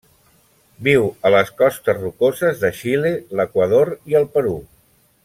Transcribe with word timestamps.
Viu 0.87 1.03
a 1.29 1.31
les 1.35 1.51
costes 1.59 1.99
rocoses 1.99 2.63
de 2.65 2.73
Xile, 2.81 3.15
l'Equador 3.41 3.93
i 4.15 4.21
el 4.23 4.31
Perú. 4.39 4.57